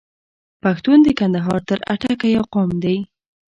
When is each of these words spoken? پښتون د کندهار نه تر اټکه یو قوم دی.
پښتون 0.63 0.97
د 1.03 1.07
کندهار 1.19 1.59
نه 1.63 1.65
تر 1.69 1.79
اټکه 1.93 2.27
یو 2.35 2.43
قوم 2.53 2.69
دی. 2.83 2.97